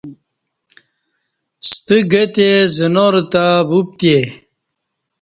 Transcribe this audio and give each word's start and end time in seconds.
ستہ 1.67 1.95
گہ 2.11 2.23
تئے 2.33 2.49
زنار 2.77 3.15
تہ 3.31 3.43
وپتئے۔ 3.69 4.17